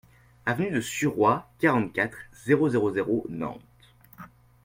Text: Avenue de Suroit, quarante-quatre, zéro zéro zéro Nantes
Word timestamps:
Avenue 0.47 0.71
de 0.71 0.81
Suroit, 0.81 1.47
quarante-quatre, 1.59 2.17
zéro 2.33 2.69
zéro 2.71 2.89
zéro 2.91 3.23
Nantes 3.29 3.61